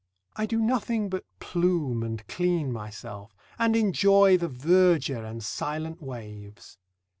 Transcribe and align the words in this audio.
I 0.35 0.47
do 0.47 0.59
nothing 0.59 1.09
but 1.09 1.25
plume 1.39 2.01
and 2.01 2.25
clean 2.27 2.71
myself, 2.73 3.35
and 3.59 3.75
enjoy 3.75 4.35
the 4.35 4.47
verdure 4.49 5.23
and 5.23 5.43
silent 5.43 6.01
waves. 6.01 6.79